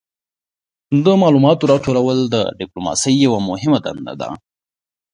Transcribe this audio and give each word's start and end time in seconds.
د 1.03 1.05
معلوماتو 1.21 1.69
راټولول 1.71 2.19
د 2.33 2.35
ډیپلوماسي 2.59 3.11
یوه 3.25 3.39
مهمه 3.49 3.79
دنده 3.85 4.13
ده 4.21 4.29